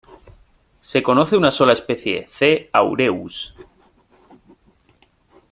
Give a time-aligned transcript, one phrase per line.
[0.81, 2.71] Se conoce una sola especie, "C.
[2.73, 3.53] aureus".